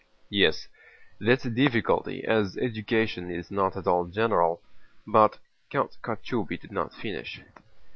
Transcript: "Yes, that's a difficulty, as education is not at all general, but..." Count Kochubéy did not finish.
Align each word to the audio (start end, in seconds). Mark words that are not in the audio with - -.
"Yes, 0.31 0.67
that's 1.19 1.45
a 1.45 1.51
difficulty, 1.51 2.23
as 2.23 2.57
education 2.57 3.29
is 3.29 3.51
not 3.51 3.77
at 3.77 3.85
all 3.85 4.05
general, 4.05 4.63
but..." 5.05 5.37
Count 5.69 5.95
Kochubéy 6.01 6.59
did 6.59 6.71
not 6.71 6.91
finish. 6.91 7.39